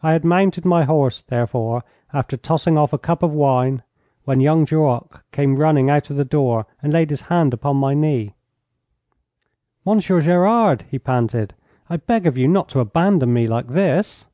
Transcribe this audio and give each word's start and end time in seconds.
I 0.00 0.12
had 0.12 0.24
mounted 0.24 0.64
my 0.64 0.84
horse, 0.84 1.22
therefore, 1.24 1.82
after 2.12 2.36
tossing 2.36 2.78
off 2.78 2.92
a 2.92 2.98
cup 2.98 3.20
of 3.20 3.32
wine, 3.32 3.82
when 4.22 4.38
young 4.40 4.64
Duroc 4.64 5.24
came 5.32 5.56
running 5.56 5.90
out 5.90 6.08
of 6.08 6.14
the 6.16 6.24
door 6.24 6.66
and 6.80 6.92
laid 6.92 7.10
his 7.10 7.22
hand 7.22 7.52
upon 7.52 7.76
my 7.76 7.92
knee. 7.92 8.36
'Monsieur 9.84 10.20
Gerard,' 10.20 10.84
he 10.88 11.00
panted, 11.00 11.54
'I 11.88 11.96
beg 11.96 12.28
of 12.28 12.38
you 12.38 12.46
not 12.46 12.68
to 12.68 12.78
abandon 12.78 13.32
me 13.32 13.48
like 13.48 13.66
this!' 13.66 14.28